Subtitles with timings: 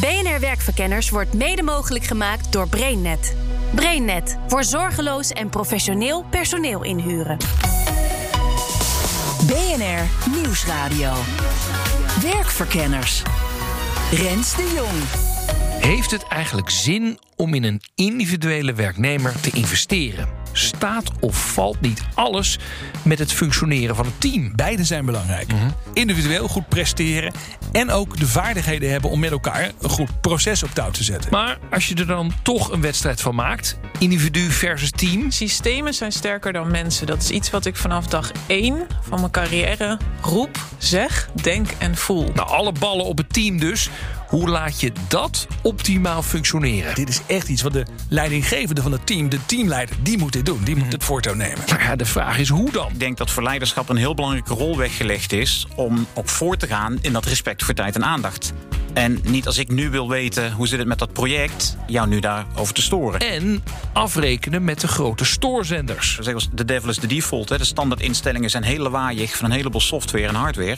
[0.00, 3.36] BNR Werkverkenners wordt mede mogelijk gemaakt door BrainNet.
[3.74, 7.36] BrainNet voor zorgeloos en professioneel personeel inhuren.
[9.46, 11.12] BNR Nieuwsradio.
[12.22, 13.22] Werkverkenners.
[14.12, 15.26] Rens de Jong.
[15.86, 20.45] Heeft het eigenlijk zin om in een individuele werknemer te investeren?
[20.56, 22.58] Staat of valt niet alles
[23.02, 24.52] met het functioneren van een team?
[24.54, 25.50] Beide zijn belangrijk.
[25.92, 27.32] Individueel goed presteren
[27.72, 31.30] en ook de vaardigheden hebben om met elkaar een goed proces op touw te zetten.
[31.30, 36.12] Maar als je er dan toch een wedstrijd van maakt, individu versus team, Systemen zijn
[36.12, 37.06] sterker dan mensen.
[37.06, 41.96] Dat is iets wat ik vanaf dag één van mijn carrière roep, zeg, denk en
[41.96, 42.30] voel.
[42.34, 43.88] nou alle ballen op het team dus.
[44.26, 46.94] Hoe laat je dat optimaal functioneren?
[46.94, 50.45] Dit is echt iets wat de leidinggevende van het team, de teamleider, die moet dit
[50.46, 50.64] doen.
[50.64, 51.58] Die moet het voortouw nemen.
[51.66, 52.90] Nou ja, de vraag is hoe dan?
[52.92, 56.66] Ik denk dat voor leiderschap een heel belangrijke rol weggelegd is om ook voor te
[56.66, 58.52] gaan in dat respect voor tijd en aandacht.
[58.96, 62.20] En niet als ik nu wil weten hoe zit het met dat project, jou nu
[62.20, 63.20] daarover te storen.
[63.20, 66.16] En afrekenen met de grote stoorzenders.
[66.16, 67.48] We zeggen als de devil is de default.
[67.48, 67.58] Hè.
[67.58, 70.76] De standaardinstellingen zijn heel lawaaiig van een heleboel software en hardware.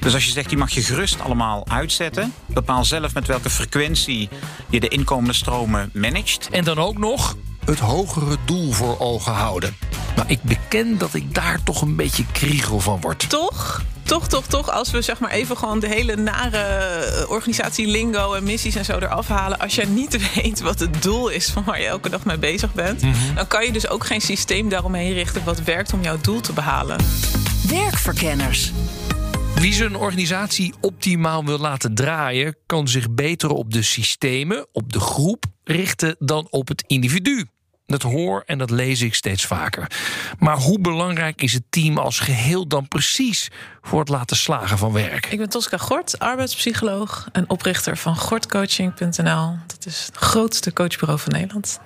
[0.00, 2.32] Dus als je zegt, die mag je gerust allemaal uitzetten.
[2.46, 4.28] Bepaal zelf met welke frequentie
[4.70, 6.48] je de inkomende stromen managt.
[6.50, 9.76] En dan ook nog het hogere doel voor ogen houden.
[10.16, 13.28] Maar ik beken dat ik daar toch een beetje kriegel van word.
[13.28, 13.82] Toch?
[14.02, 18.34] Toch, toch, toch, als we zeg maar even gewoon de hele nare eh, organisatie lingo
[18.34, 19.58] en missies en zo eraf halen.
[19.58, 22.72] Als jij niet weet wat het doel is van waar je elke dag mee bezig
[22.74, 23.02] bent,
[23.34, 26.52] dan kan je dus ook geen systeem daaromheen richten wat werkt om jouw doel te
[26.52, 26.96] behalen.
[27.68, 28.72] Werkverkenners.
[29.60, 35.00] Wie zijn organisatie optimaal wil laten draaien, kan zich beter op de systemen, op de
[35.00, 37.46] groep richten dan op het individu.
[37.86, 39.90] Dat hoor en dat lees ik steeds vaker.
[40.38, 44.92] Maar hoe belangrijk is het team als geheel dan precies voor het laten slagen van
[44.92, 45.26] werk?
[45.26, 49.56] Ik ben Tosca Gort, arbeidspsycholoog en oprichter van gortcoaching.nl.
[49.66, 51.80] Dat is het grootste coachbureau van Nederland.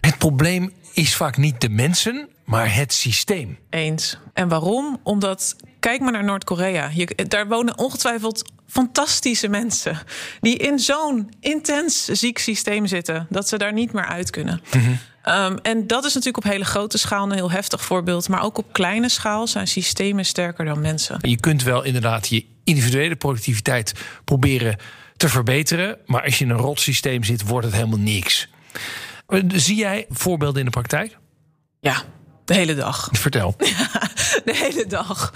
[0.00, 3.58] Het probleem is vaak niet de mensen, maar het systeem.
[3.68, 4.18] Eens.
[4.32, 5.00] En waarom?
[5.02, 6.90] Omdat, kijk maar naar Noord-Korea.
[7.28, 9.98] Daar wonen ongetwijfeld fantastische mensen.
[10.40, 13.26] die in zo'n intens ziek systeem zitten.
[13.30, 14.60] dat ze daar niet meer uit kunnen.
[15.24, 18.28] Um, en dat is natuurlijk op hele grote schaal een heel heftig voorbeeld.
[18.28, 21.18] Maar ook op kleine schaal zijn systemen sterker dan mensen.
[21.20, 23.92] Je kunt wel inderdaad je individuele productiviteit
[24.24, 24.76] proberen
[25.16, 25.98] te verbeteren.
[26.06, 28.48] Maar als je in een rot systeem zit, wordt het helemaal niks.
[29.48, 31.18] Zie jij voorbeelden in de praktijk?
[31.80, 32.02] Ja,
[32.44, 33.08] de hele dag.
[33.12, 33.56] Vertel.
[34.44, 35.32] De hele dag.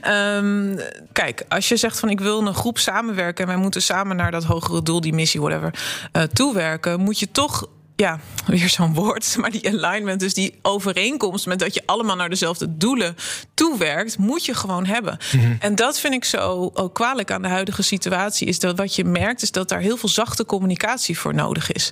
[0.00, 0.76] Ehm,
[1.12, 4.30] kijk, als je zegt van ik wil een groep samenwerken en wij moeten samen naar
[4.30, 5.74] dat hogere doel, die missie, whatever,
[6.12, 7.68] eh, toewerken, moet je toch.
[7.96, 9.36] Ja, weer zo'n woord.
[9.44, 13.16] Maar die alignment, dus die overeenkomst met dat je allemaal naar dezelfde doelen
[13.54, 15.18] toewerkt, moet je gewoon hebben.
[15.58, 18.46] En dat vind ik zo ook kwalijk aan de huidige situatie.
[18.46, 21.90] Is dat wat je merkt, is dat daar heel veel zachte communicatie voor nodig is.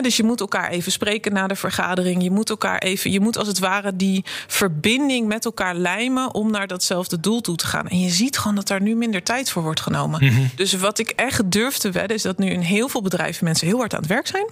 [0.00, 2.22] Dus je moet elkaar even spreken na de vergadering.
[2.22, 6.50] Je moet elkaar even, je moet als het ware die verbinding met elkaar lijmen om
[6.50, 7.88] naar datzelfde doel toe te gaan.
[7.88, 10.50] En je ziet gewoon dat daar nu minder tijd voor wordt genomen.
[10.56, 13.66] Dus wat ik echt durf te wedden, is dat nu in heel veel bedrijven mensen
[13.66, 14.46] heel hard aan het werk zijn.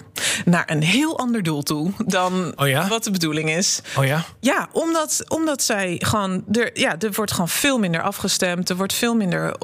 [0.45, 2.87] Naar een heel ander doel toe dan Oh ja?
[2.87, 3.81] wat de bedoeling is.
[3.97, 4.25] Oh ja?
[4.39, 6.43] Ja, omdat, omdat zij gewoon.
[6.51, 8.69] Er, ja, er wordt gewoon veel minder afgestemd.
[8.69, 9.55] Er wordt veel minder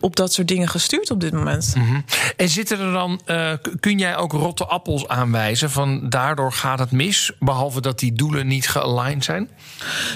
[0.00, 1.74] op dat soort dingen gestuurd op dit moment.
[2.36, 6.90] En zitten er dan, eh, kun jij ook rotte appels aanwijzen van daardoor gaat het
[6.90, 9.48] mis, behalve dat die doelen niet gealigned zijn?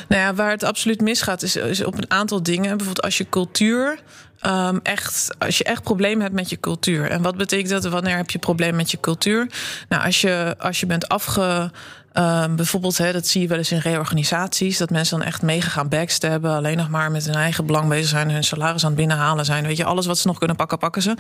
[0.09, 2.77] Nou ja, waar het absoluut misgaat, is, is op een aantal dingen.
[2.77, 3.99] Bijvoorbeeld als je cultuur.
[4.47, 7.11] Ehm, echt, als je echt problemen hebt met je cultuur.
[7.11, 7.85] En wat betekent dat?
[7.85, 9.47] Wanneer heb je problemen met je cultuur?
[9.89, 11.71] Nou, als je, als je bent afge.
[12.17, 15.89] Ehm, bijvoorbeeld, dat zie je wel eens in reorganisaties, dat mensen dan echt mega gaan
[15.89, 19.45] backstabben, alleen nog maar met hun eigen belang bezig zijn, hun salaris aan het binnenhalen
[19.45, 19.67] zijn.
[19.67, 21.17] Weet je, alles wat ze nog kunnen pakken, pakken ze.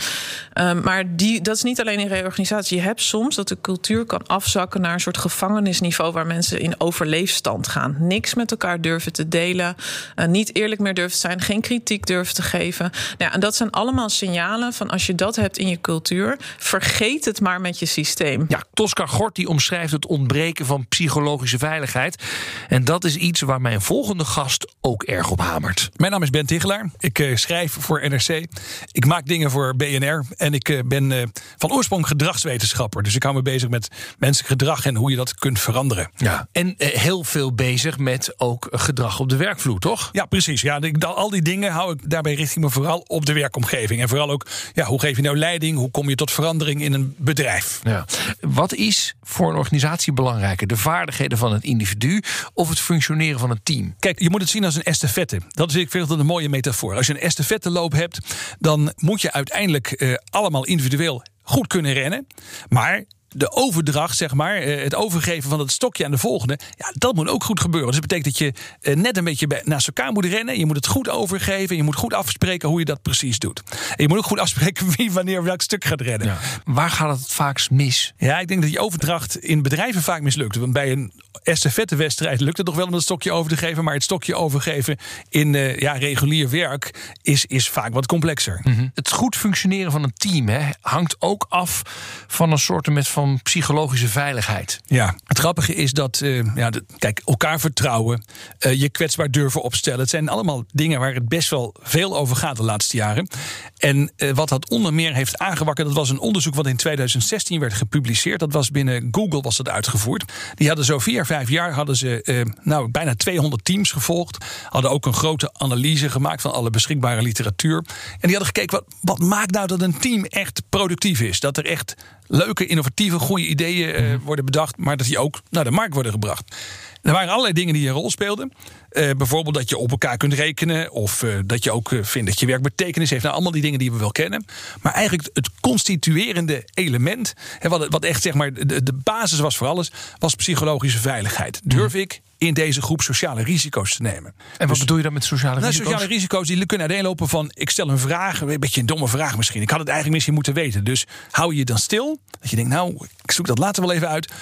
[0.52, 2.76] Ehm, maar die, dat is niet alleen in reorganisatie.
[2.76, 6.80] Je hebt soms dat de cultuur kan afzakken naar een soort gevangenisniveau waar mensen in
[6.80, 7.96] overleefstand gaan.
[7.98, 9.76] Niks met elkaar durven te delen,
[10.14, 12.90] eh, niet eerlijk meer durven te zijn, geen kritiek durven te geven.
[13.18, 17.24] Nou en dat zijn allemaal signalen van als je dat hebt in je cultuur, vergeet
[17.24, 18.44] het maar met je systeem.
[18.48, 22.22] Ja, Tosca Gort die omschrijft het ontbreken van psychologische veiligheid.
[22.68, 25.90] En dat is iets waar mijn volgende gast ook erg op hamert.
[25.96, 26.90] Mijn naam is Ben Tigelaar.
[26.98, 28.46] Ik eh, schrijf voor NRC.
[28.92, 30.24] Ik maak dingen voor BNR.
[30.36, 31.22] En ik eh, ben eh,
[31.56, 33.02] van oorsprong gedragswetenschapper.
[33.02, 33.88] Dus ik hou me bezig met
[34.18, 36.10] menselijk gedrag en hoe je dat kunt veranderen.
[36.16, 36.48] Ja.
[36.52, 40.08] En heel veel bezig met ook gedrag op de werkvloer, toch?
[40.12, 40.60] Ja, precies.
[40.60, 44.00] Ja, al die dingen hou ik daarbij richting me vooral op de werkomgeving.
[44.00, 45.76] En vooral ook, ja, hoe geef je nou leiding?
[45.76, 47.80] Hoe kom je tot verandering in een bedrijf?
[47.82, 48.04] Ja.
[48.40, 50.66] Wat is voor een organisatie belangrijker?
[50.66, 52.22] De vaardigheden van het individu
[52.54, 53.94] of het functioneren van een team?
[53.98, 55.40] Kijk, je moet het zien als een estafette.
[55.48, 56.94] Dat is, ik vind dat een mooie metafoor.
[56.94, 58.18] Als je een estafetteloop hebt,
[58.58, 62.26] dan moet je uiteindelijk eh, allemaal individueel goed kunnen rennen.
[62.68, 63.04] Maar
[63.36, 67.14] de overdracht, zeg maar, eh, het overgeven van het stokje aan de volgende, ja, dat
[67.14, 67.90] moet ook goed gebeuren.
[67.90, 70.58] Dus dat betekent dat je eh, net een beetje naast elkaar moet rennen.
[70.58, 71.76] Je moet het goed overgeven.
[71.76, 73.62] Je moet goed afspreken hoe je dat precies doet.
[73.70, 76.26] En je moet ook goed afspreken wie wanneer welk stuk gaat rennen.
[76.26, 76.38] Ja.
[76.64, 78.12] Waar gaat het vaakst mis?
[78.16, 80.56] Ja, ik denk dat die overdracht in bedrijven vaak mislukt.
[80.56, 81.12] Want bij een
[81.42, 83.84] estafettewedstrijd lukt het nog wel om het stokje over te geven.
[83.84, 84.96] Maar het stokje overgeven
[85.28, 88.60] in eh, ja, regulier werk is, is vaak wat complexer.
[88.94, 91.82] Het goed functioneren van een team hè, hangt ook af
[92.26, 94.80] van een soort met van psychologische veiligheid.
[94.86, 98.24] Ja, het grappige is dat, eh, ja, de- kijk, elkaar vertrouwen,
[98.58, 100.00] eh, je kwetsbaar durven opstellen.
[100.00, 103.28] Het zijn allemaal dingen waar het best wel veel over gaat de laatste jaren.
[103.76, 107.60] En eh, wat dat onder meer heeft aangewakkerd, dat was een onderzoek wat in 2016
[107.60, 108.40] werd gepubliceerd.
[108.40, 110.32] Dat was binnen Google was dat uitgevoerd.
[110.54, 114.44] Die hadden zo vier, vijf jaar hadden ze nou, bijna 200 teams gevolgd.
[114.68, 117.76] Hadden ook een grote analyse gemaakt van alle beschikbare literatuur.
[117.76, 121.40] En die hadden gekeken, wat, wat maakt nou dat een team echt productief is?
[121.40, 121.94] Dat er echt
[122.28, 126.12] leuke, innovatieve, goede ideeën eh, worden bedacht, maar dat die ook naar de markt worden
[126.12, 126.56] gebracht.
[127.02, 128.52] Er waren allerlei dingen die een rol speelden.
[128.88, 130.92] Eh, bijvoorbeeld dat je op elkaar kunt rekenen.
[130.92, 133.22] Of eh, dat je ook vindt dat je werk betekenis heeft.
[133.22, 134.44] Nou, allemaal die dingen die we wel kennen.
[134.82, 137.34] Maar eigenlijk het constituerende element.
[137.58, 139.92] Hè, wat, wat echt zeg maar de, de basis was voor alles.
[140.18, 141.60] Was psychologische veiligheid.
[141.64, 144.34] Durf ik in deze groep sociale risico's te nemen?
[144.58, 145.90] En wat bedoel je dan met sociale Nou, risico's?
[145.90, 147.50] sociale risico's die kunnen uiteenlopen van...
[147.54, 149.62] ik stel een vraag, een beetje een domme vraag misschien.
[149.62, 150.84] Ik had het eigenlijk misschien moeten weten.
[150.84, 152.20] Dus hou je dan stil?
[152.40, 154.32] Dat je denkt, nou, ik zoek dat later wel even uit.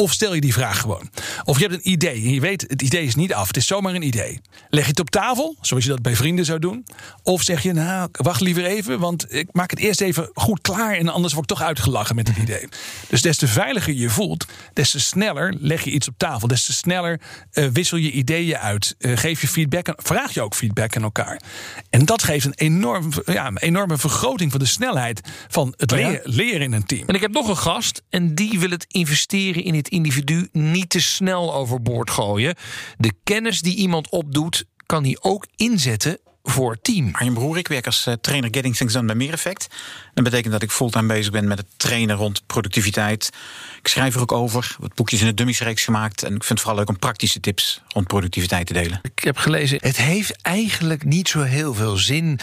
[0.00, 1.10] Of stel je die vraag gewoon.
[1.44, 3.46] Of je hebt een idee en je weet, het idee is niet af.
[3.46, 4.40] Het is zomaar een idee.
[4.68, 6.86] Leg je het op tafel, zoals je dat bij vrienden zou doen.
[7.22, 8.98] Of zeg je, nou, wacht liever even...
[8.98, 10.94] want ik maak het eerst even goed klaar...
[10.94, 12.68] en anders word ik toch uitgelachen met het idee.
[13.08, 14.46] Dus des te veiliger je voelt...
[14.72, 16.48] des te sneller leg je iets op tafel.
[16.48, 17.20] Des te sneller
[17.52, 18.94] eh, wissel je ideeën uit.
[18.98, 21.40] Eh, geef je feedback, en vraag je ook feedback aan elkaar.
[21.90, 25.20] En dat geeft een, enorm, ja, een enorme vergroting van de snelheid...
[25.48, 27.06] van het Oh leren, leren in een team.
[27.06, 30.90] En ik heb nog een gast en die wil het investeren in het individu niet
[30.90, 32.54] te snel overboord gooien.
[32.98, 37.08] De kennis die iemand opdoet, kan hij ook inzetten voor het team.
[37.12, 39.66] Arjen Broer, ik werk als eh, trainer Getting Things Done bij Meer Effect.
[40.14, 43.30] Dat betekent dat ik fulltime bezig ben met het trainen rond productiviteit.
[43.78, 46.22] Ik schrijf er ook over, wat boekjes in de dummiesreeks gemaakt.
[46.22, 49.00] En ik vind het vooral leuk om praktische tips rond productiviteit te delen.
[49.02, 52.38] Ik heb gelezen, het heeft eigenlijk niet zo heel veel zin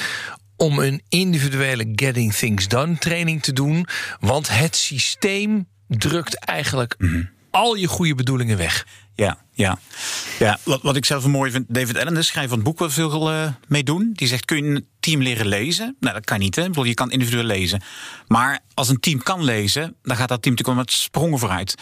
[0.55, 3.87] om een individuele Getting Things Done training te doen,
[4.19, 6.95] want het systeem drukt eigenlijk
[7.51, 8.87] al je goede bedoelingen weg.
[9.15, 9.79] Ja, ja.
[10.39, 12.79] ja wat, wat ik zelf een mooi vind, David Allen, de schrijver van het boek,
[12.79, 14.11] wat veel eh, mee doen.
[14.13, 15.95] Die zegt: kun je een team leren lezen?
[15.99, 16.55] Nou, dat kan niet.
[16.55, 16.61] Hè?
[16.61, 17.81] Ik bedoel, je kan individueel lezen.
[18.27, 21.75] Maar als een team kan lezen, dan gaat dat team natuurlijk wel met sprongen vooruit.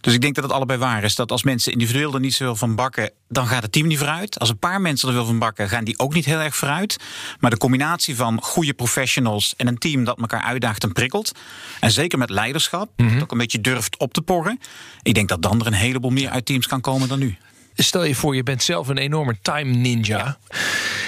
[0.00, 1.14] Dus ik denk dat het allebei waar is.
[1.14, 4.38] Dat als mensen individueel er niet zoveel van bakken, dan gaat het team niet vooruit.
[4.38, 6.96] Als een paar mensen er veel van bakken, gaan die ook niet heel erg vooruit.
[7.40, 11.32] Maar de combinatie van goede professionals en een team dat elkaar uitdaagt en prikkelt.
[11.80, 14.60] En zeker met leiderschap, dat ook een beetje durft op te porren.
[15.02, 17.36] Ik denk dat dan er een heleboel meer uit teams kan komen dan nu.
[17.74, 20.38] Stel je voor, je bent zelf een enorme time ninja.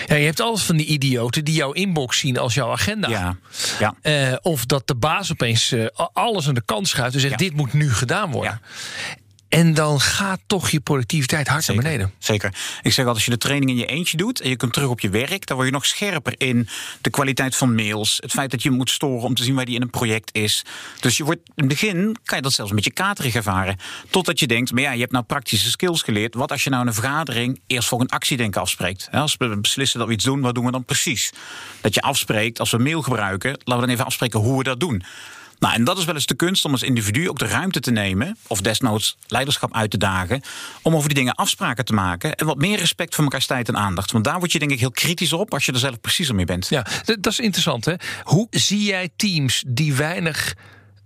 [0.06, 0.14] Ja.
[0.14, 3.08] je hebt altijd van die idioten die jouw inbox zien als jouw agenda.
[3.08, 3.36] Ja,
[3.78, 3.94] ja.
[4.02, 7.54] Eh, of dat de baas opeens eh, alles aan de kant schuift en zegt: dit
[7.54, 8.60] moet nu gedaan worden.
[9.60, 12.12] En dan gaat toch je productiviteit hard naar beneden.
[12.18, 12.48] Zeker.
[12.82, 14.88] Ik zeg altijd, als je de training in je eentje doet en je komt terug
[14.88, 16.68] op je werk, dan word je nog scherper in
[17.00, 18.18] de kwaliteit van mails.
[18.22, 20.64] Het feit dat je moet storen om te zien waar die in een project is.
[21.00, 23.76] Dus je wordt in het begin kan je dat zelfs een beetje katerig ervaren.
[24.10, 26.34] Totdat je denkt, maar ja, je hebt nou praktische skills geleerd.
[26.34, 29.08] Wat als je nou in een vergadering eerst voor een actiedenken afspreekt?
[29.12, 31.32] Als we beslissen dat we iets doen, wat doen we dan precies?
[31.80, 34.80] Dat je afspreekt, als we mail gebruiken, laten we dan even afspreken hoe we dat
[34.80, 35.02] doen.
[35.60, 37.90] Nou, en dat is wel eens de kunst om als individu ook de ruimte te
[37.90, 40.42] nemen, of desnoods leiderschap uit te dagen,
[40.82, 43.76] om over die dingen afspraken te maken en wat meer respect voor elkaars tijd en
[43.76, 44.10] aandacht.
[44.10, 46.44] Want daar word je denk ik heel kritisch op als je er zelf preciezer mee
[46.44, 46.68] bent.
[46.68, 47.84] Ja, dat is interessant.
[47.84, 47.94] Hè?
[48.22, 50.54] Hoe zie jij teams die weinig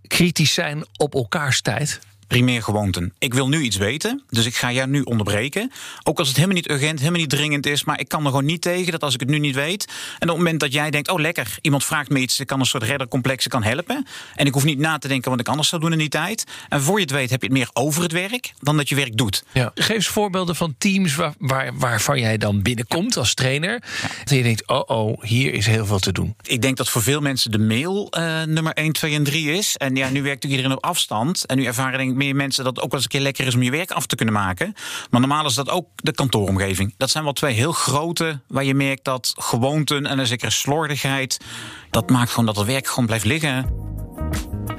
[0.07, 2.01] kritisch zijn op elkaars tijd?
[2.35, 3.13] Primair gewoonten.
[3.19, 5.71] Ik wil nu iets weten, dus ik ga jou nu onderbreken.
[6.03, 8.45] Ook als het helemaal niet urgent, helemaal niet dringend is, maar ik kan er gewoon
[8.45, 9.85] niet tegen dat als ik het nu niet weet.
[9.85, 12.61] En op het moment dat jij denkt, oh lekker, iemand vraagt me iets, ik kan
[12.61, 14.07] een soort reddercomplex, ik kan helpen.
[14.35, 16.45] En ik hoef niet na te denken wat ik anders zou doen in die tijd.
[16.69, 18.95] En voor je het weet heb je het meer over het werk dan dat je
[18.95, 19.45] werk doet.
[19.53, 19.71] Ja.
[19.75, 23.83] Geef eens voorbeelden van teams waar, waar, waarvan jij dan binnenkomt als trainer.
[24.25, 26.35] En je denkt, oh oh, hier is heel veel te doen.
[26.43, 29.77] Ik denk dat voor veel mensen de mail eh, nummer 1, 2 en 3 is.
[29.77, 31.47] En ja, nu werkt natuurlijk iedereen op afstand.
[31.47, 33.55] En nu ervaren denk ik meer mensen dat ook wel eens een keer lekker is
[33.55, 34.75] om je werk af te kunnen maken.
[35.11, 36.95] Maar normaal is dat ook de kantooromgeving.
[36.97, 41.41] Dat zijn wel twee heel grote waar je merkt dat gewoonten en een zekere slordigheid.
[41.91, 43.85] Dat maakt gewoon dat het werk gewoon blijft liggen.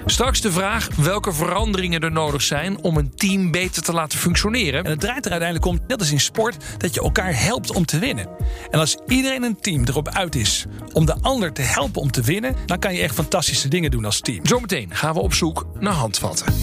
[0.06, 4.84] Straks de vraag welke veranderingen er nodig zijn om een team beter te laten functioneren.
[4.84, 7.86] En het draait er uiteindelijk om, net als in sport, dat je elkaar helpt om
[7.86, 8.28] te winnen.
[8.72, 12.22] En als iedereen een team erop uit is om de ander te helpen om te
[12.22, 14.46] winnen, dan kan je echt fantastische dingen doen als team.
[14.46, 16.54] Zometeen gaan we op zoek naar handvatten.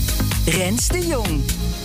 [0.47, 1.82] Rens de Jong.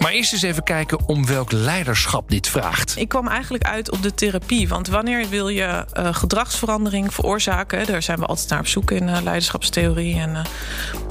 [0.00, 2.96] Maar eerst eens even kijken om welk leiderschap dit vraagt.
[2.96, 4.68] Ik kwam eigenlijk uit op de therapie.
[4.68, 7.86] Want wanneer wil je uh, gedragsverandering veroorzaken?
[7.86, 10.16] Daar zijn we altijd naar op zoek in uh, leiderschapstheorie.
[10.16, 10.40] En, uh,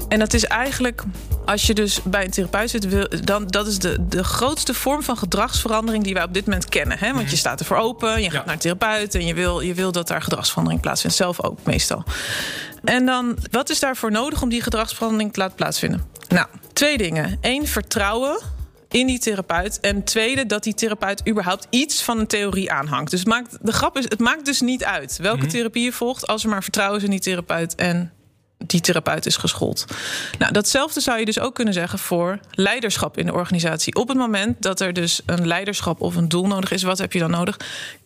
[0.08, 1.02] en dat is eigenlijk,
[1.44, 5.02] als je dus bij een therapeut zit, wil, dan dat is de, de grootste vorm
[5.02, 6.98] van gedragsverandering die wij op dit moment kennen.
[6.98, 7.12] Hè?
[7.12, 8.44] Want je staat ervoor open, je gaat ja.
[8.44, 11.16] naar een therapeut en je wil, je wil dat daar gedragsverandering plaatsvindt.
[11.16, 12.04] Zelf ook meestal.
[12.84, 16.04] En dan, wat is daarvoor nodig om die gedragsverandering te laten plaatsvinden?
[16.28, 17.38] Nou, twee dingen.
[17.40, 18.58] Eén, vertrouwen
[18.90, 19.80] in die therapeut.
[19.80, 23.10] En tweede, dat die therapeut überhaupt iets van een theorie aanhangt.
[23.10, 25.50] Dus het maakt, de grap is, het maakt dus niet uit welke mm -hmm.
[25.50, 26.26] therapie je volgt...
[26.26, 28.12] als er maar vertrouwen is in die therapeut en
[28.66, 29.84] die therapeut is geschoold.
[30.38, 33.94] Nou, datzelfde zou je dus ook kunnen zeggen voor leiderschap in de organisatie.
[33.94, 37.12] Op het moment dat er dus een leiderschap of een doel nodig is, wat heb
[37.12, 37.56] je dan nodig?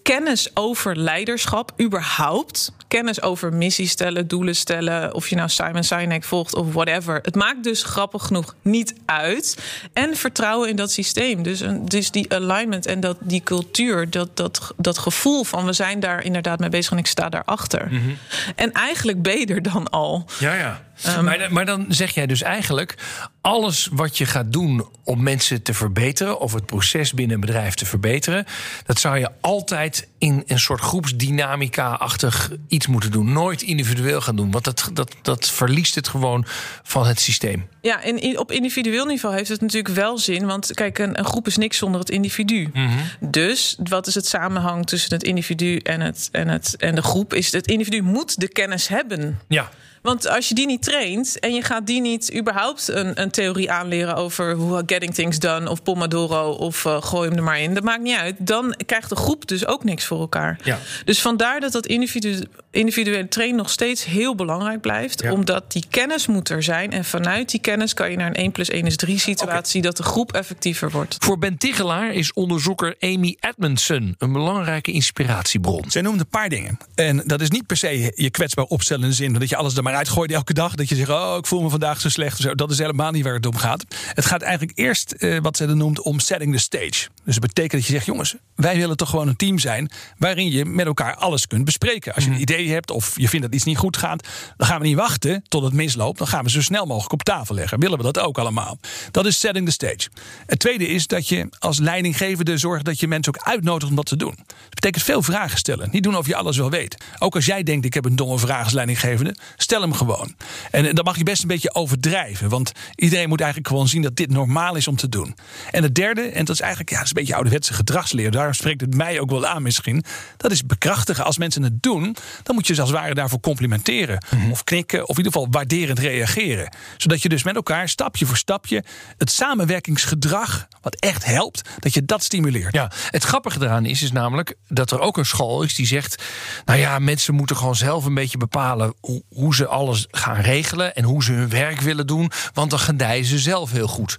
[0.05, 2.73] Kennis over leiderschap, überhaupt.
[2.89, 5.15] Kennis over missies stellen, doelen stellen.
[5.15, 7.19] Of je nou Simon Sinek volgt of whatever.
[7.23, 9.59] Het maakt dus grappig genoeg niet uit.
[9.93, 11.43] En vertrouwen in dat systeem.
[11.43, 15.73] Dus, een, dus die alignment en dat, die cultuur, dat, dat, dat gevoel van we
[15.73, 17.87] zijn daar inderdaad mee bezig en ik sta daarachter.
[17.91, 18.17] Mm -hmm.
[18.57, 20.27] En eigenlijk ben je er dan al.
[20.45, 20.81] Ja, ja.
[21.07, 22.95] Um, maar, maar, dan zeg jij dus eigenlijk:
[23.41, 27.75] alles wat je gaat doen om mensen te verbeteren, of het proces binnen een bedrijf
[27.75, 28.45] te verbeteren,
[28.87, 33.33] dat zou je altijd in een soort groepsdynamica-achtig iets moeten doen.
[33.33, 36.45] Nooit individueel gaan doen, want dat, dat, dat verliest het gewoon
[36.83, 37.69] van het systeem.
[37.81, 40.47] Ja, en op individueel niveau heeft het natuurlijk wel zin.
[40.47, 42.71] Want kijk, een, een groep is niks zonder het individu.
[42.73, 43.31] Mm -hmm.
[43.31, 47.35] Dus wat is het samenhang tussen het individu en, het, en, het, en de groep?
[47.35, 49.41] Is het individu moet de kennis hebben.
[49.49, 49.71] Ja.
[50.05, 53.71] Want als je die niet traint en je gaat die niet überhaupt een, een theorie
[53.71, 57.75] aanleren over hoe getting things done of Pomodoro of uh, gooi hem er maar in,
[57.75, 58.35] dat maakt niet uit.
[58.39, 60.59] Dan krijgt de groep dus ook niks voor elkaar.
[60.63, 60.79] Ja.
[61.05, 65.33] Dus vandaar dat dat individu, individuele trainen nog steeds heel belangrijk blijft, Ja.
[65.33, 68.53] omdat die kennis moet er zijn en vanuit die kennis kan je naar een 1
[68.53, 71.17] plus 1 is 3 situatie dat de groep effectiever wordt.
[71.19, 75.85] Voor Ben Tigelaar is onderzoeker Amy Edmondson een belangrijke inspiratiebron.
[75.91, 76.79] Zij noemt een paar dingen.
[76.95, 79.77] En dat is niet per se je kwetsbaar opstellen in de zin dat je alles
[79.77, 80.75] er maar uitgooit elke dag.
[80.75, 82.39] Dat je zegt, oh, ik voel me vandaag zo slecht.
[82.39, 82.55] Zo.
[82.55, 83.85] Dat is helemaal niet waar het om gaat.
[84.15, 87.09] Het gaat eigenlijk eerst, eh, wat zij dan noemt, om setting the stage.
[87.25, 90.51] Dus dat betekent dat je zegt, jongens, wij willen toch gewoon een team zijn waarin
[90.51, 92.15] je met elkaar alles kunt bespreken.
[92.15, 94.81] Als je een idee hebt of je vindt dat iets niet goed gaat, dan gaan
[94.81, 96.19] we niet wachten tot het misloopt.
[96.19, 97.81] Dan gaan we zo snel mogelijk op tafel leggen.
[97.81, 98.79] Willen we dat ook allemaal?
[99.11, 100.09] Dat is setting the stage.
[100.47, 104.07] Het tweede is dat je als leidinggevende zorgt dat je mensen ook uitnodigt om dat
[104.07, 104.35] te doen.
[104.47, 105.89] Dat betekent veel vragen stellen.
[105.93, 106.97] Niet doen of je alles wel weet.
[107.19, 110.35] Ook als jij denkt, ik heb een domme vraag als leidinggevende, stel hem gewoon.
[110.71, 112.49] En dan mag je best een beetje overdrijven.
[112.49, 115.37] Want iedereen moet eigenlijk gewoon zien dat dit normaal is om te doen.
[115.71, 118.31] En het derde, en dat is eigenlijk ja, dat is een beetje ouderwetse gedragsleer.
[118.31, 120.05] Daarom spreekt het mij ook wel aan misschien.
[120.37, 121.25] Dat is bekrachtigen.
[121.25, 124.23] Als mensen het doen, dan moet je ze als het ware daarvoor complimenteren.
[124.51, 126.73] Of knikken, of in ieder geval waarderend reageren.
[126.97, 128.85] Zodat je dus met elkaar stapje voor stapje
[129.19, 132.75] het samenwerkingsgedrag, wat echt helpt, dat je dat stimuleert.
[132.75, 136.23] Ja, het grappige eraan is, is namelijk dat er ook een school is die zegt:
[136.65, 140.95] Nou ja, mensen moeten gewoon zelf een beetje bepalen hoe, hoe ze alles gaan regelen
[140.95, 144.19] en hoe ze hun werk willen doen, want dan gedijen ze zelf heel goed.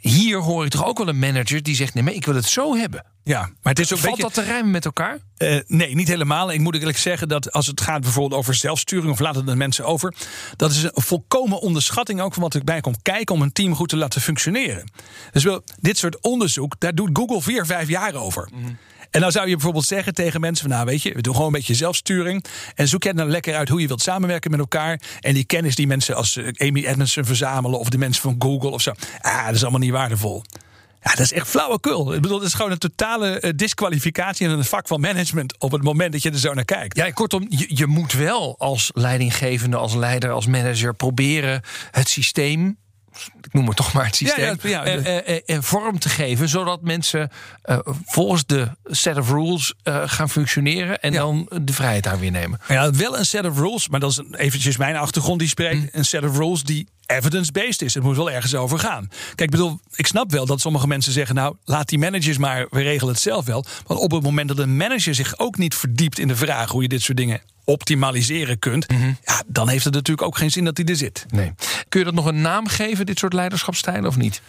[0.00, 2.44] Hier hoor ik toch ook wel een manager die zegt: Nee, maar ik wil het
[2.44, 3.04] zo hebben.
[3.24, 5.18] Ja, maar het is ook Valt beetje, dat te rijmen met elkaar?
[5.38, 6.52] Uh, nee, niet helemaal.
[6.52, 9.56] Ik moet eerlijk zeggen dat als het gaat bijvoorbeeld over zelfsturing of laten het de
[9.56, 10.14] mensen over,
[10.56, 13.74] dat is een volkomen onderschatting ook van wat ik bij kom kijken om een team
[13.74, 14.90] goed te laten functioneren.
[15.32, 18.48] Dus wel, dit soort onderzoek, daar doet Google vier, vijf jaar over.
[18.52, 18.78] Mm.
[19.12, 21.48] En dan zou je bijvoorbeeld zeggen tegen mensen van nou weet je, we doen gewoon
[21.48, 25.00] een beetje zelfsturing en zoek jij nou lekker uit hoe je wilt samenwerken met elkaar
[25.20, 28.82] en die kennis die mensen als Amy Edmondson verzamelen of de mensen van Google of
[28.82, 28.92] zo.
[29.20, 30.42] Ah, dat is allemaal niet waardevol.
[31.02, 32.14] Ja, dat is echt flauwekul.
[32.14, 35.72] Ik bedoel, het is gewoon een totale uh, disqualificatie in het vak van management op
[35.72, 36.96] het moment dat je er zo naar kijkt.
[36.96, 42.76] Ja, kortom, je, je moet wel als leidinggevende, als leider, als manager proberen het systeem
[43.42, 46.48] ik noem het toch maar het systeem, ja, ja, ja, uh, uh, vorm te geven,
[46.48, 47.30] zodat mensen
[48.04, 52.60] volgens de set of rules gaan functioneren en dan de vrijheid daar weer nemen.
[52.68, 55.74] Ja, wel een set of rules, maar dat is eventjes mijn achtergrond die spreekt.
[55.74, 55.88] Mm.
[55.92, 57.94] Een set of rules die evidence-based is.
[57.94, 59.08] Het moet wel ergens over gaan.
[59.08, 62.66] Kijk, ik bedoel, ik snap wel dat sommige mensen zeggen: Nou, laat die managers maar,
[62.70, 63.64] we regelen het zelf wel.
[63.86, 66.82] Want op het moment dat een manager zich ook niet verdiept in de vraag hoe
[66.82, 69.16] je dit soort dingen optimaliseren kunt, mm -hmm.
[69.24, 71.26] ja, dan heeft het natuurlijk ook geen zin dat hij er zit.
[71.28, 71.52] Nee.
[71.88, 74.42] Kun je dat nog een naam geven, dit soort leiderschapstijlen, of niet?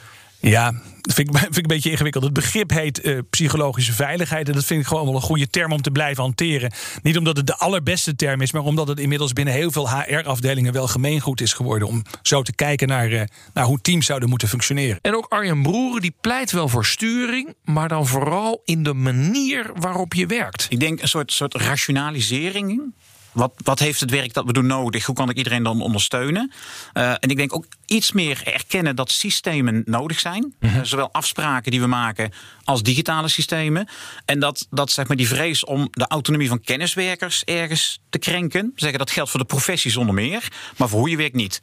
[0.50, 0.72] Ja,
[1.02, 2.24] dat vind ik, vind ik een beetje ingewikkeld.
[2.24, 4.48] Het begrip heet eh, psychologische veiligheid.
[4.48, 6.74] En dat vind ik gewoon wel een goede term om te blijven hanteren.
[7.02, 10.74] Niet omdat het de allerbeste term is, maar omdat het inmiddels binnen heel veel HR-afdelingen
[10.74, 11.88] wel gemeengoed is geworden.
[11.88, 13.22] Om zo te kijken naar, uh,
[13.54, 15.00] naar hoe teams zouden moeten functioneren.
[15.02, 19.72] En ook Arjen Broeren die pleit wel voor sturing, maar dan vooral in de manier
[19.76, 20.66] waarop je werkt.
[20.70, 22.94] Ik denk een soort, soort rationalisering
[23.34, 25.06] wat, wat heeft het werk dat we doen nodig?
[25.06, 26.52] Hoe kan ik iedereen dan ondersteunen?
[26.94, 30.54] Uh, en ik denk ook iets meer erkennen dat systemen nodig zijn.
[30.60, 30.86] Mm -hmm.
[30.86, 32.32] zowel afspraken die we maken
[32.64, 33.88] als digitale systemen.
[34.26, 38.72] En dat, dat zeg maar die vrees om de autonomie van kenniswerkers ergens te krenken.
[38.76, 40.48] Zeggen dat geldt voor de professie zonder meer,
[40.78, 41.62] maar voor hoe je werkt niet.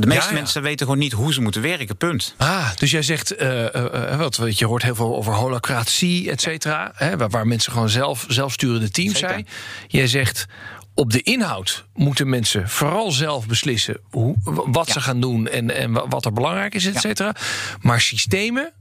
[0.00, 0.38] De meeste ja, ja.
[0.38, 2.34] mensen weten gewoon niet hoe ze moeten werken, punt.
[2.36, 6.40] Ah, dus jij zegt, uh, uh, wat, weet je hoort heel veel over holocratie, et
[6.40, 6.92] cetera.
[7.16, 9.28] Waar, waar, mensen gewoon zelf, zelfsturende teams Zeker.
[9.28, 9.46] zijn.
[9.88, 10.46] Jij zegt,
[10.94, 14.92] op de inhoud moeten mensen vooral zelf beslissen hoe, wat ja.
[14.92, 17.34] ze gaan doen en, en wat er belangrijk is, et cetera.
[17.34, 17.42] Ja.
[17.80, 18.72] Maar systemen,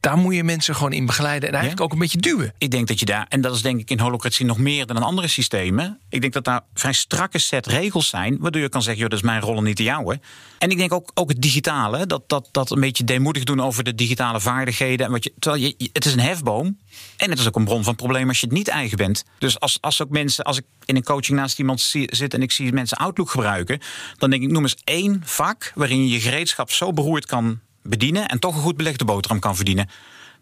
[0.00, 1.84] daar moet je mensen gewoon in begeleiden en eigenlijk ja?
[1.84, 2.54] ook een beetje duwen.
[2.58, 4.96] Ik denk dat je daar, en dat is denk ik in holocratie nog meer dan
[4.96, 6.00] in andere systemen.
[6.08, 9.18] Ik denk dat daar vrij strakke set regels zijn, waardoor je kan zeggen: joh, dat
[9.18, 10.20] is mijn rol en niet de jouwe.
[10.58, 13.84] En ik denk ook, ook het digitale, dat, dat, dat een beetje deemoedig doen over
[13.84, 15.06] de digitale vaardigheden.
[15.06, 16.78] En wat je, terwijl je, het is een hefboom.
[17.16, 19.24] En het is ook een bron van problemen als je het niet eigen bent.
[19.38, 22.52] Dus als, als ook mensen, als ik in een coaching naast iemand zit en ik
[22.52, 23.80] zie mensen Outlook gebruiken,
[24.18, 28.28] dan denk ik: noem eens één vak waarin je je gereedschap zo beroerd kan bedienen
[28.28, 29.88] en toch een goed belegde boterham kan verdienen.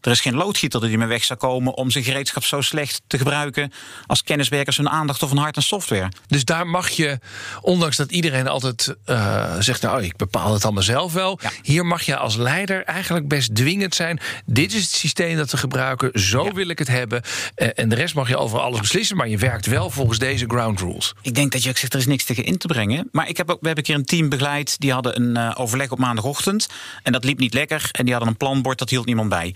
[0.00, 3.19] Er is geen loodgieter die meer weg zou komen om zijn gereedschap zo slecht te
[3.19, 3.73] gebruiken
[4.07, 6.09] als kenniswerkers hun aandacht of een hard en software.
[6.26, 7.19] Dus daar mag je,
[7.61, 11.38] ondanks dat iedereen altijd uh, zegt, nou ik bepaal het allemaal zelf wel.
[11.43, 11.50] Ja.
[11.62, 14.21] Hier mag je als leider eigenlijk best dwingend zijn.
[14.47, 16.52] Dit is het systeem dat we gebruiken, zo ja.
[16.52, 17.23] wil ik het hebben.
[17.57, 20.45] Uh, en de rest mag je over alles beslissen, maar je werkt wel volgens deze
[20.49, 21.14] ground rules.
[21.23, 23.09] Ik denk dat je ook zegt, er is niks tegen in te brengen.
[23.12, 25.55] Maar ik heb ook, we hebben een keer een team begeleid, die hadden een uh,
[25.55, 26.69] overleg op maandagochtend.
[27.02, 27.88] En dat liep niet lekker.
[27.93, 29.55] En die hadden een planbord, dat hield niemand bij.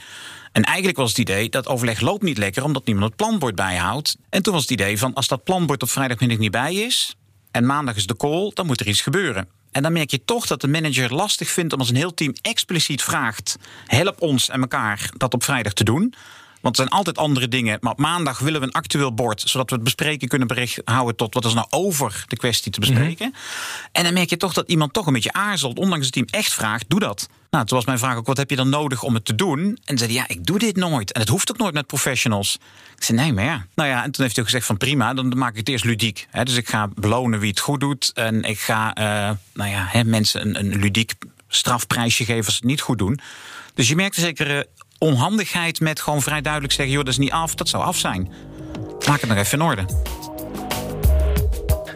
[0.52, 4.16] En eigenlijk was het idee dat overleg loopt niet lekker omdat niemand het planbord bijhoudt.
[4.28, 7.16] En toen was het idee van als dat planbord op vrijdagmiddag niet bij is
[7.50, 9.48] en maandag is de call, dan moet er iets gebeuren.
[9.70, 12.32] En dan merk je toch dat de manager lastig vindt om als een heel team
[12.42, 13.56] expliciet vraagt:
[13.86, 16.14] help ons en elkaar dat op vrijdag te doen.
[16.62, 17.78] Want er zijn altijd andere dingen.
[17.80, 19.40] Maar op maandag willen we een actueel bord.
[19.40, 22.80] Zodat we het bespreken kunnen bericht houden tot wat is nou over de kwestie te
[22.80, 23.26] bespreken.
[23.26, 23.90] Mm -hmm.
[23.92, 25.78] En dan merk je toch dat iemand toch een beetje aarzelt.
[25.78, 27.28] Ondanks het team echt vraagt, doe dat.
[27.50, 29.78] Nou, toen was mijn vraag ook, wat heb je dan nodig om het te doen?
[29.84, 31.12] En zei ja, ik doe dit nooit.
[31.12, 32.58] En het hoeft ook nooit met professionals.
[32.96, 33.66] Ik zei, nee, maar ja.
[33.74, 35.84] Nou ja, en toen heeft hij ook gezegd van prima, dan maak ik het eerst
[35.84, 36.26] ludiek.
[36.30, 38.10] He, dus ik ga belonen wie het goed doet.
[38.14, 41.12] En ik ga, uh, nou ja, he, mensen een, een ludiek
[41.48, 43.20] strafprijsje geven als ze het niet goed doen.
[43.74, 44.66] Dus je merkte zeker
[45.02, 48.32] onhandigheid met gewoon vrij duidelijk zeggen: joh, dat is niet af, dat zou af zijn.
[49.08, 49.84] Maak het nog even in orde.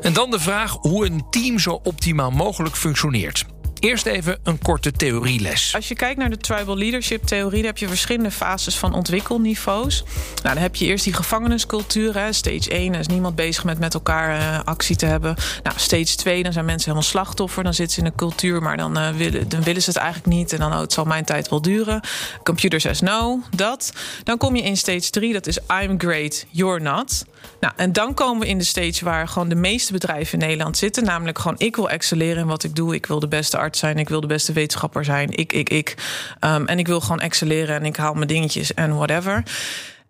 [0.01, 3.45] En dan de vraag hoe een team zo optimaal mogelijk functioneert.
[3.87, 5.75] Eerst even een korte theorieles.
[5.75, 10.05] Als je kijkt naar de tribal leadership theorie, dan heb je verschillende fases van ontwikkelniveaus.
[10.43, 12.27] Nou, dan heb je eerst die gevangeniscultuur.
[12.31, 15.37] Stage 1 is niemand bezig met met elkaar uh, actie te hebben.
[15.63, 17.65] Nou, stage 2, dan zijn mensen helemaal slachtoffer.
[17.65, 20.35] Dan zitten ze in een cultuur, maar dan, uh, willen, dan willen ze het eigenlijk
[20.35, 20.53] niet.
[20.53, 22.01] En dan, oh, het zal mijn tijd wel duren.
[22.43, 23.93] Computer says no, dat.
[24.25, 27.25] Dan kom je in stage 3, dat is I'm great, you're not.
[27.61, 30.77] Nou, en dan komen we in de stage waar gewoon de meeste bedrijven in Nederland
[30.77, 31.05] zitten.
[31.05, 32.95] Namelijk gewoon, ik wil excelleren in wat ik doe.
[32.95, 33.99] Ik wil de beste arts zijn.
[33.99, 35.31] Ik wil de beste wetenschapper zijn.
[35.31, 35.95] Ik, ik, ik.
[36.41, 39.43] Um, en ik wil gewoon excelleren en ik haal mijn dingetjes en whatever.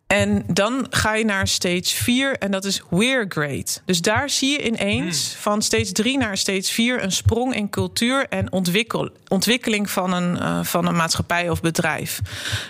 [0.07, 3.83] En dan ga je naar stage 4 en dat is we're great.
[3.85, 5.43] Dus daar zie je ineens hmm.
[5.43, 10.37] van stage 3 naar stage 4 een sprong in cultuur en ontwikkel, ontwikkeling van een,
[10.37, 12.21] uh, van een maatschappij of bedrijf.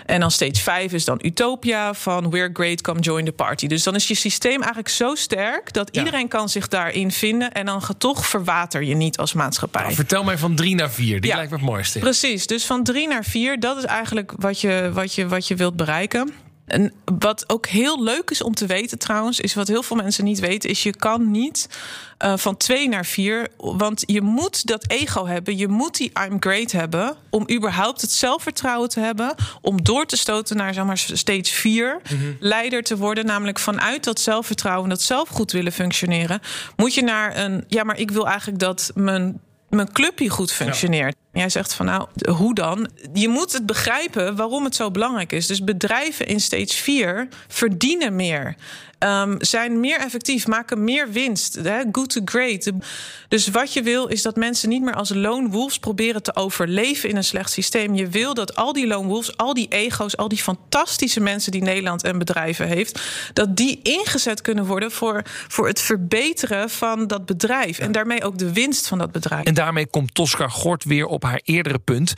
[0.05, 3.67] En dan stage 5 is dan utopia van we're great, come join the party.
[3.67, 5.99] Dus dan is je systeem eigenlijk zo sterk dat ja.
[5.99, 9.81] iedereen kan zich daarin vinden en dan toch verwater je niet als maatschappij.
[9.81, 11.99] Nou, vertel mij van 3 naar 4, die ja, lijkt me het mooiste.
[11.99, 15.55] Precies, dus van 3 naar 4, dat is eigenlijk wat je, wat je, wat je
[15.55, 16.45] wilt bereiken.
[16.67, 20.23] En wat ook heel leuk is om te weten trouwens, is wat heel veel mensen
[20.23, 21.69] niet weten, is je kan niet
[22.25, 26.37] uh, van twee naar vier, want je moet dat ego hebben, je moet die I'm
[26.39, 30.97] great hebben om überhaupt het zelfvertrouwen te hebben om door te stoten naar zeg maar
[30.97, 32.37] steeds vier mm -hmm.
[32.39, 36.39] leider te worden, namelijk vanuit dat zelfvertrouwen, dat zelf goed willen functioneren,
[36.75, 41.15] moet je naar een ja, maar ik wil eigenlijk dat mijn mijn clubje goed functioneert.
[41.19, 41.26] Ja.
[41.37, 42.89] Jij zegt van nou, hoe dan?
[43.13, 45.47] Je moet het begrijpen waarom het zo belangrijk is.
[45.47, 48.55] Dus bedrijven in stage 4 verdienen meer.
[48.99, 51.55] Um, zijn meer effectief, maken meer winst.
[51.55, 51.81] Hè?
[51.91, 52.71] Good to great.
[53.27, 57.09] Dus wat je wil is dat mensen niet meer als lone wolves proberen te overleven
[57.09, 57.95] in een slecht systeem.
[57.95, 61.61] Je wil dat al die lone wolves, al die ego's, al die fantastische mensen die
[61.61, 63.01] Nederland en bedrijven heeft,
[63.33, 67.79] dat die ingezet kunnen worden voor, voor het verbeteren van dat bedrijf.
[67.79, 69.45] En daarmee ook de winst van dat bedrijf.
[69.45, 72.13] En daarmee komt Tosca Gort weer op haar eerdere punt.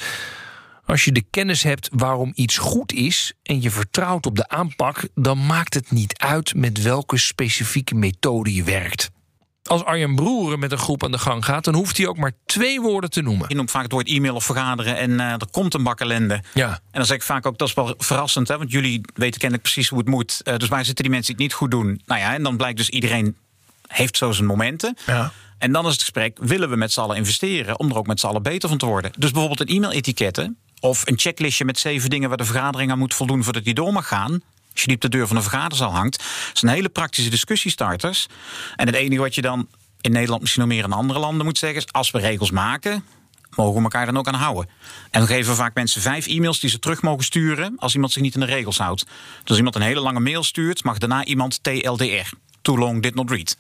[0.86, 5.08] Als je de kennis hebt waarom iets goed is en je vertrouwt op de aanpak,
[5.16, 9.10] dan maakt het niet uit met welke specifieke methode je werkt.
[9.64, 12.32] Als Arjen Broeren met een groep aan de gang gaat, dan hoeft hij ook maar
[12.46, 13.46] twee woorden te noemen.
[13.50, 16.44] Je noemt vaak het woord e-mail of vergaderen en uh, er komt een bak ellende.
[16.54, 16.70] Ja.
[16.70, 19.62] En dan zeg ik vaak ook, dat is wel verrassend, hè, want jullie weten kennelijk
[19.62, 20.42] precies hoe het moet.
[20.44, 22.02] Uh, dus waar zitten die mensen die het niet goed doen?
[22.06, 23.36] Nou ja, en dan blijkt dus iedereen
[23.88, 24.98] heeft zo zijn momenten.
[25.06, 25.32] Ja.
[25.60, 28.20] En dan is het gesprek, willen we met z'n allen investeren om er ook met
[28.20, 29.12] z'n allen beter van te worden?
[29.18, 33.14] Dus bijvoorbeeld een e-mail-etiketten of een checklistje met zeven dingen waar de vergadering aan moet
[33.14, 34.42] voldoen voordat die door mag gaan.
[34.72, 36.24] Als je die op de deur van een vergaderzaal hangt.
[36.54, 38.28] zijn hele praktische discussiestarters.
[38.76, 39.68] En het enige wat je dan
[40.02, 43.04] in Nederland misschien nog meer in andere landen moet zeggen is: als we regels maken,
[43.56, 44.70] mogen we elkaar dan ook aan houden.
[45.12, 48.12] En dan geven we vaak mensen vijf e-mails die ze terug mogen sturen als iemand
[48.12, 49.06] zich niet in de regels houdt.
[49.40, 52.34] Dus als iemand een hele lange mail stuurt, mag daarna iemand TLDR.
[52.62, 53.58] Too long did not read.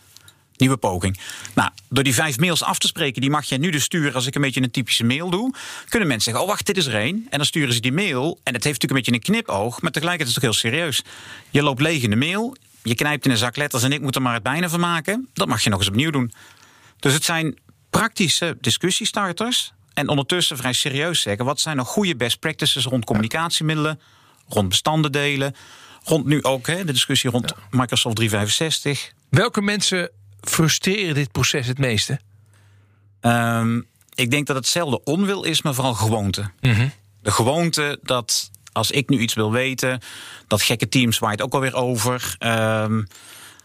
[0.60, 1.19] Nieuwe poging.
[1.54, 4.26] Nou, door die vijf mails af te spreken, die mag je nu dus sturen als
[4.26, 5.54] ik een beetje een typische mail doe.
[5.89, 7.28] Kunnen mensen zeggen: Oh, wacht, dit is er één.
[7.30, 8.39] En dan sturen ze die mail.
[8.43, 11.02] En het heeft natuurlijk een beetje een knipoog, maar tegelijkertijd is het toch heel serieus.
[11.50, 14.15] Je loopt leeg in de mail, je knijpt in een zak letters en ik moet
[14.15, 15.30] er maar het bijna van maken.
[15.34, 16.32] Dat mag je nog eens opnieuw doen.
[17.00, 17.58] Dus het zijn
[17.89, 19.74] praktische discussiestarters.
[19.93, 24.00] En ondertussen vrij serieus zeggen: wat zijn nog goede best practices rond communicatiemiddelen,
[24.48, 25.56] rond bestanden delen.
[26.04, 29.12] Rond nu ook hè, de discussie rond Microsoft 365.
[29.30, 32.19] Welke mensen frustreren dit proces het meeste?
[33.21, 36.49] Um, ik denk dat hetzelfde onwil is, maar vooral gewoonte.
[36.62, 36.91] Mm -hmm.
[37.21, 39.99] De gewoonte dat als ik nu iets wil weten,
[40.47, 42.36] dat gekke teams waait ook alweer over.
[42.39, 43.08] Um,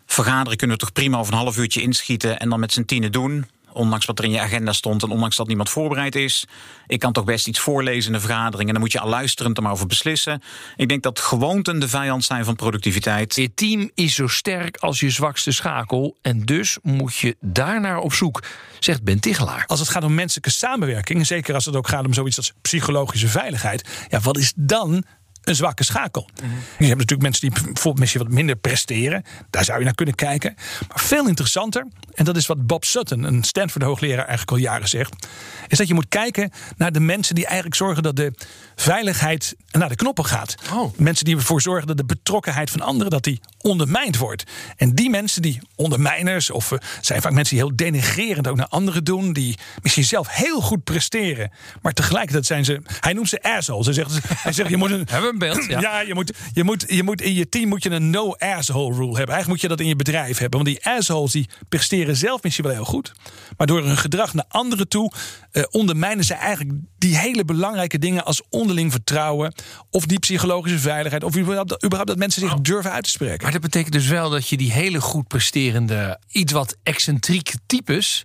[0.07, 3.13] vergaderen kunnen we toch prima over een half uurtje inschieten en dan met z'n tienen
[3.13, 3.47] doen.
[3.75, 6.47] Ondanks wat er in je agenda stond en ondanks dat niemand voorbereid is.
[6.87, 9.57] Ik kan toch best iets voorlezen in de vergadering en dan moet je al luisterend
[9.57, 10.43] er maar over beslissen.
[10.77, 13.35] Ik denk dat gewoonten de vijand zijn van productiviteit.
[13.37, 18.13] Je team is zo sterk als je zwakste schakel en dus moet je daarnaar op
[18.13, 18.43] zoek,
[18.79, 19.65] zegt Ben Tichelaar.
[19.67, 23.29] Als het gaat om menselijke samenwerking, zeker als het ook gaat om zoiets als psychologische
[23.29, 25.05] veiligheid, ja, wat is dan
[25.45, 26.29] een zwakke schakel.
[26.43, 26.59] Mm -hmm.
[26.79, 29.25] Je hebt natuurlijk mensen die bijvoorbeeld misschien wat minder presteren.
[29.51, 30.55] Daar zou je naar kunnen kijken.
[30.89, 35.27] Maar veel interessanter, en dat is wat Bob Sutton, een Stanford-hoogleraar, eigenlijk al jaren zegt,
[35.69, 38.33] is dat je moet kijken naar de mensen die eigenlijk zorgen dat de
[38.77, 40.55] veiligheid naar de knoppen gaat.
[40.73, 40.99] Oh.
[40.99, 44.45] Mensen die ervoor zorgen dat de betrokkenheid van anderen dat die ondermijnd wordt.
[44.77, 48.69] En die mensen, die ondermijners, of uh, zijn vaak mensen die heel denigrerend ook naar
[48.69, 51.51] anderen doen, die misschien zelf heel goed presteren,
[51.83, 53.87] maar tegelijkertijd zijn ze, hij noemt ze assholes.
[53.87, 55.65] Hij zegt, hij zegt je moet een hebben een beeld.
[55.65, 58.33] Ja, ja je, moet, je, moet, je moet in je team moet je een no
[58.33, 59.35] asshole rule hebben.
[59.35, 62.65] Eigenlijk moet je dat in je bedrijf hebben, want die assholes die presteren zelf misschien
[62.65, 63.13] wel heel goed,
[63.57, 65.13] maar door hun gedrag naar anderen toe
[65.53, 69.55] uh, ondermijnen ze eigenlijk die hele belangrijke dingen als onderling vertrouwen
[69.91, 73.47] of die psychologische veiligheid of überhaupt, überhaupt dat mensen zich durven uit te spreken.
[73.55, 78.25] Dat betekent dus wel dat je die hele goed presterende, iets wat excentrieke types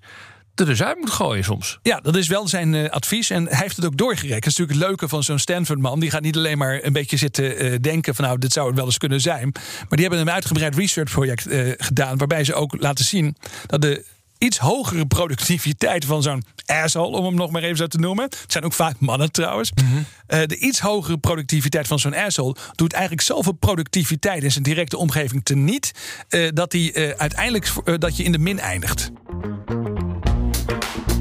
[0.56, 1.80] er dus uit moet gooien soms.
[1.84, 3.30] Ja, dat is wel zijn uh, advies.
[3.30, 4.44] En hij heeft het ook doorgerekend.
[4.44, 6.00] Dat is natuurlijk het leuke van zo'n Stanford-man.
[6.00, 8.26] Die gaat niet alleen maar een beetje zitten uh, denken van...
[8.26, 9.50] nou, dit zou het wel eens kunnen zijn.
[9.54, 12.18] Maar die hebben een uitgebreid research-project uh, gedaan...
[12.18, 14.06] waarbij ze ook laten zien dat de
[14.40, 18.24] iets hogere productiviteit van zo'n asshole, om hem nog maar even zo te noemen.
[18.24, 19.72] Het zijn ook vaak mannen trouwens.
[19.72, 19.86] Mhm.
[19.86, 20.40] Mm -hmm.
[20.40, 24.98] uh, de iets hogere productiviteit van zo'n asshole doet eigenlijk zoveel productiviteit in zijn directe
[24.98, 25.92] omgeving teniet.
[26.30, 29.12] Uh, dat hij uh, uiteindelijk dat je in de min eindigt.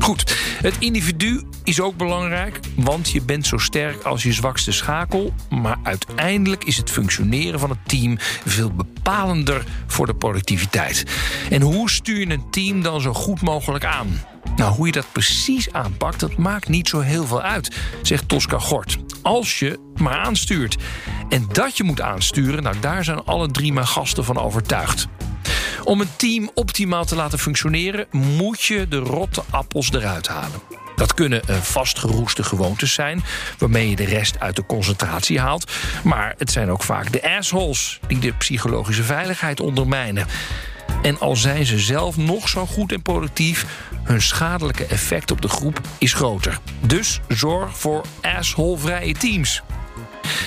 [0.09, 5.33] Goed, het individu is ook belangrijk, want je bent zo sterk als je zwakste schakel.
[5.51, 11.05] Maar uiteindelijk is het functioneren van het team veel bepalender voor de productiviteit.
[11.51, 14.21] En hoe stuur je een team dan zo goed mogelijk aan?
[14.57, 18.59] Nou, hoe je dat precies aanpakt, dat maakt niet zo heel veel uit, zegt Tosca
[18.59, 18.99] Gort.
[19.23, 20.77] Als je maar aanstuurt.
[21.29, 25.09] En dat je moet aansturen, nou daar zijn alle drie mijn gasten van overtuigd.
[25.89, 30.61] Om een team optimaal te laten functioneren, moet je de rotte appels eruit halen.
[30.97, 33.25] Dat kunnen vastgeroeste gewoontes zijn,
[33.59, 35.73] waarmee je de rest uit de concentratie haalt.
[36.05, 40.27] Maar het zijn ook vaak de assholes die de psychologische veiligheid ondermijnen.
[41.03, 43.67] En al zijn ze zelf nog zo goed en productief,
[44.03, 46.59] hun schadelijke effect op de groep is groter.
[46.81, 49.63] Dus zorg voor asshole-vrije teams.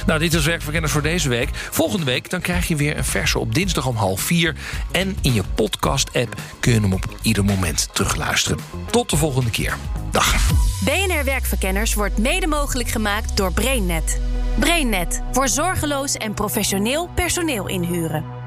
[0.05, 1.49] Nou, dit is Werkverkenners voor deze week.
[1.53, 4.55] Volgende week dan krijg je weer een verse op dinsdag om half vier.
[4.91, 8.57] En in je podcast-app kun je hem op ieder moment terugluisteren.
[8.89, 9.77] Tot de volgende keer.
[10.11, 10.35] Dag.
[10.83, 14.21] BNR Werkverkenners wordt mede mogelijk gemaakt door BrainNet.
[14.59, 18.40] BrainNet voor zorgeloos en professioneel personeel inhuren.